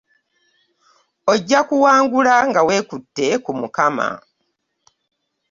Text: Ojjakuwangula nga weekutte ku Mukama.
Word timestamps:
Ojjakuwangula 1.31 2.35
nga 2.49 2.61
weekutte 2.67 3.27
ku 3.43 3.51
Mukama. 3.59 4.07